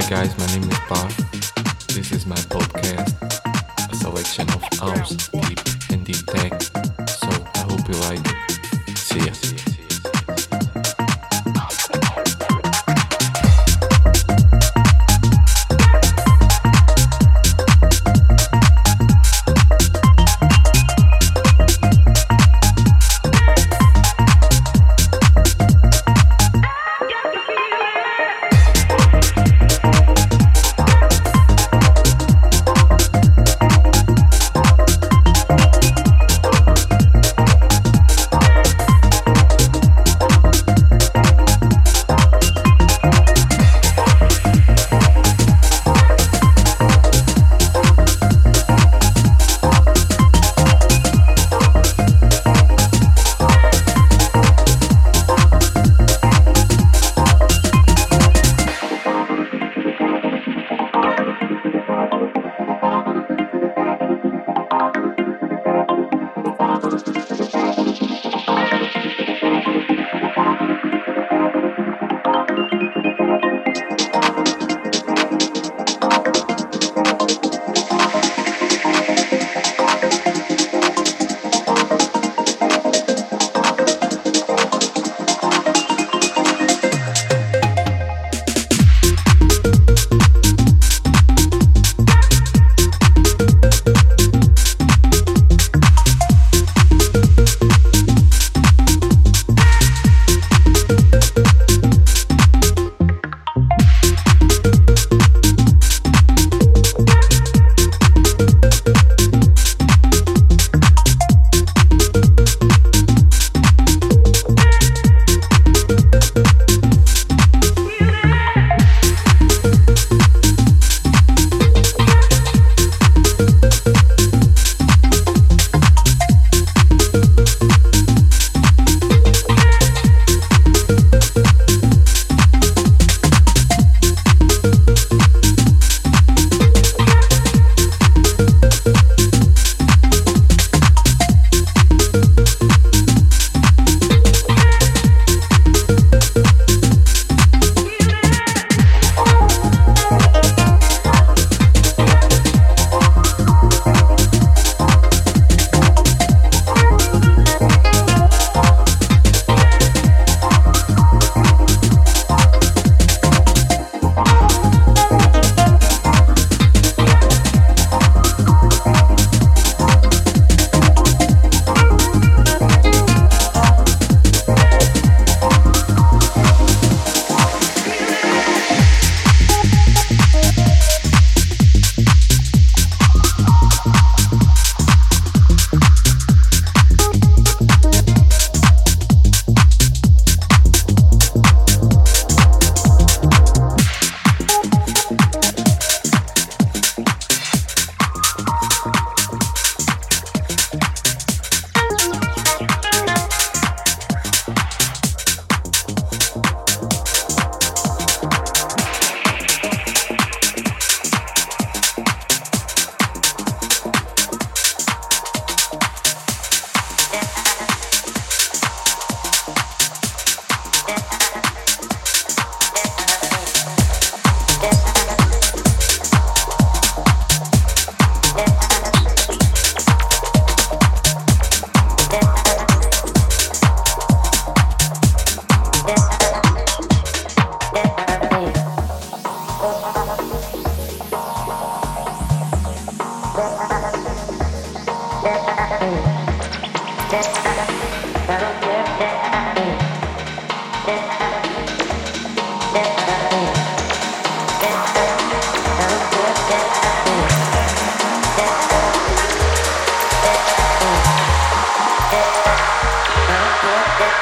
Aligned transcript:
Hi 0.00 0.08
guys, 0.08 0.38
my 0.38 0.46
name 0.46 0.62
is 0.70 0.78
BAAR. 0.88 1.08
This 1.88 2.12
is 2.12 2.24
my 2.24 2.36
podcast, 2.36 3.90
a 3.90 3.96
selection 3.96 4.48
of 4.50 4.62
house, 4.78 5.26
deep, 5.26 5.58
and 5.90 6.04
deep 6.04 6.24
tech. 6.24 6.77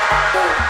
Four. 0.09 0.66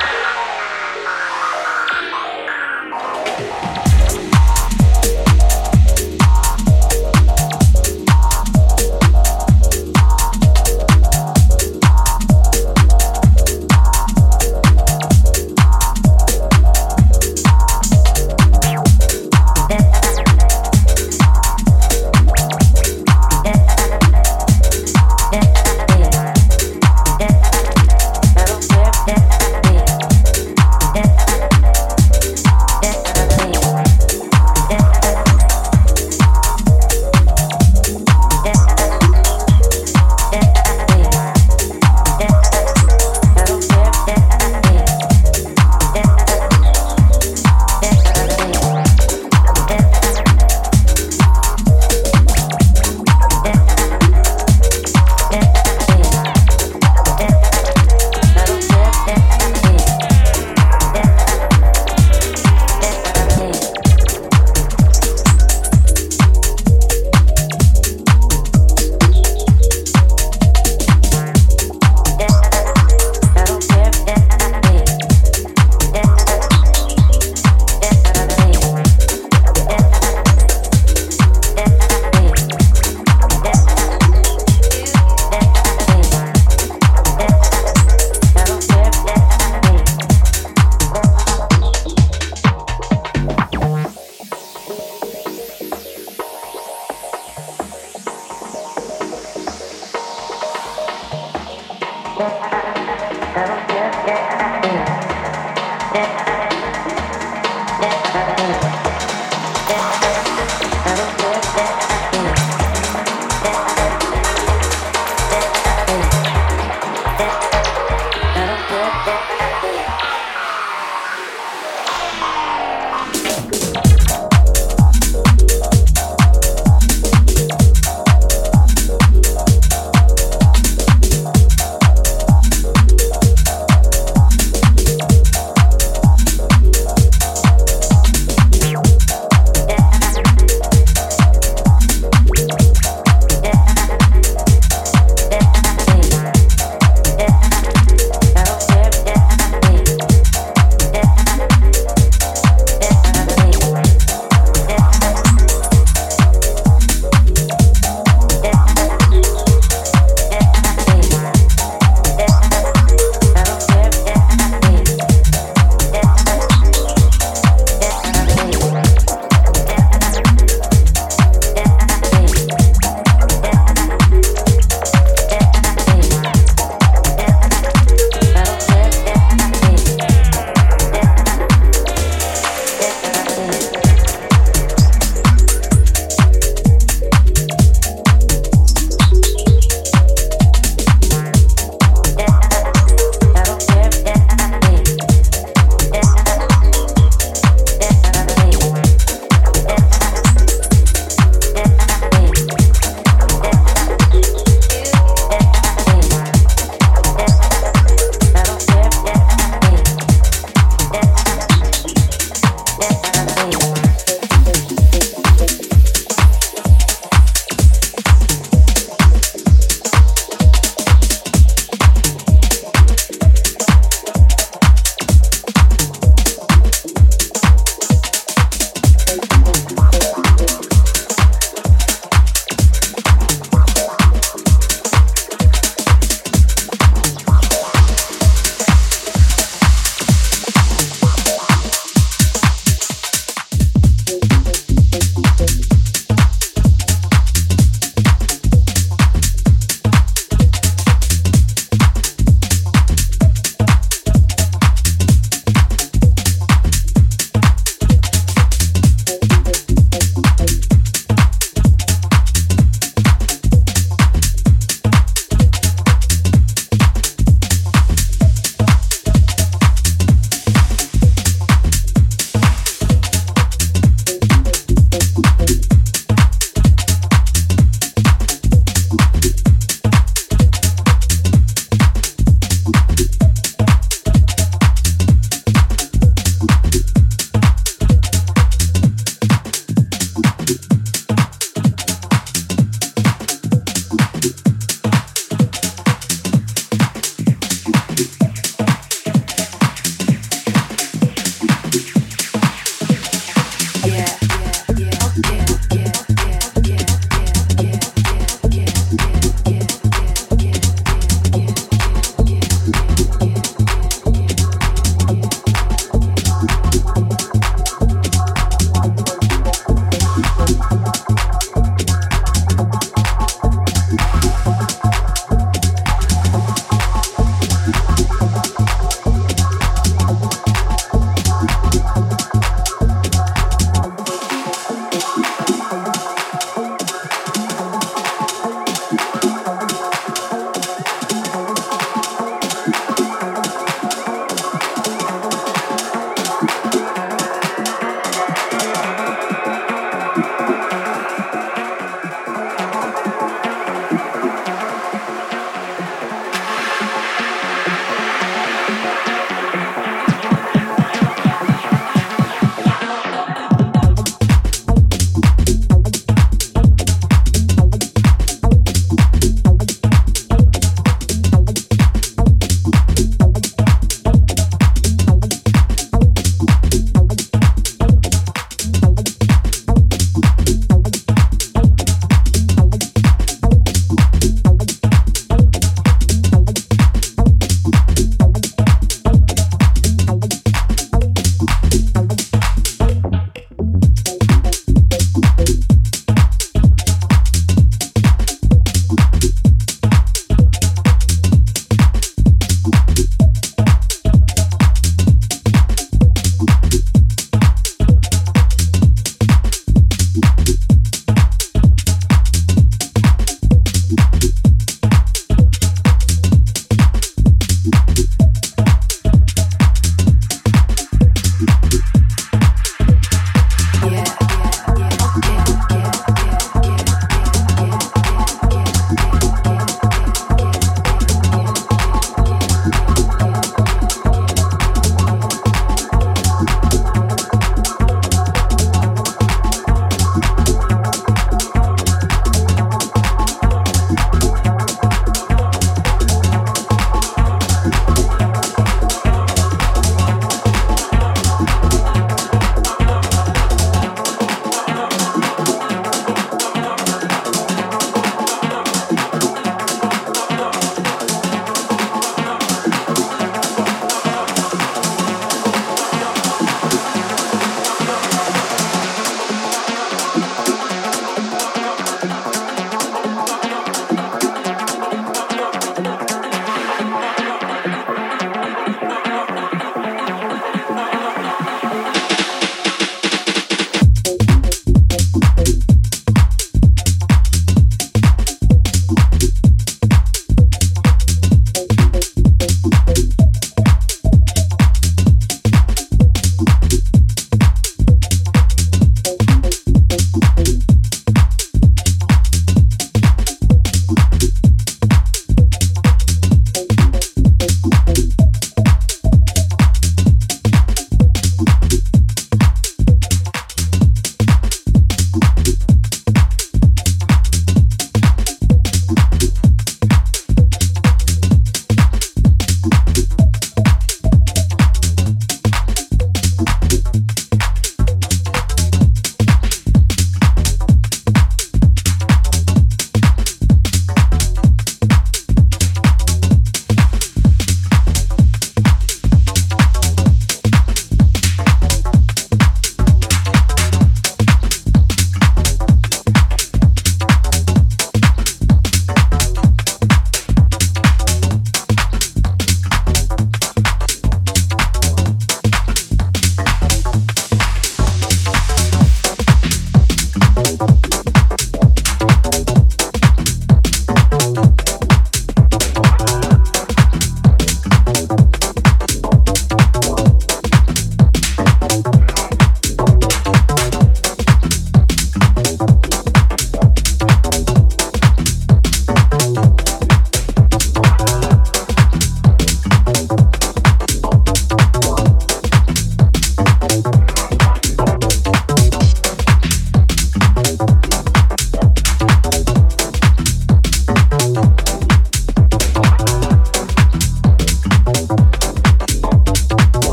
Bye. 118.87 119.25